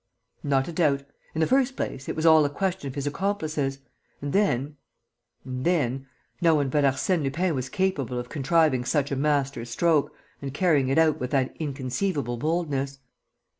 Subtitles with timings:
[0.41, 1.03] "Not a doubt.
[1.35, 3.77] In the first place, it was all a question of his accomplices.
[4.19, 4.77] And then...
[5.45, 6.07] and then...
[6.41, 10.11] no one but Arsène Lupin was capable of contriving such a master stroke
[10.41, 12.97] and carrying it out with that inconceivable boldness."